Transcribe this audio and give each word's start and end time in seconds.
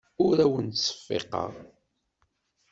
Ur 0.25 0.35
awen-ttseffiqeɣ. 0.45 1.51